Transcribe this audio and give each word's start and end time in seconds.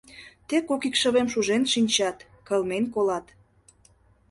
—Тек 0.47 0.63
кок 0.69 0.83
икшывем 0.87 1.27
шужен 1.33 1.63
шинчат, 1.73 2.17
кылмен 2.47 2.85
колат!» 2.93 3.25